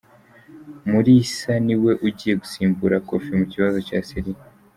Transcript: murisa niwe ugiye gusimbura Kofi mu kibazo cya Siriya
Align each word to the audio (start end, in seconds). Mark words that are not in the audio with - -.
murisa 0.89 1.53
niwe 1.65 1.91
ugiye 2.07 2.33
gusimbura 2.41 2.95
Kofi 3.07 3.29
mu 3.39 3.45
kibazo 3.51 3.77
cya 3.87 3.97
Siriya 4.07 4.43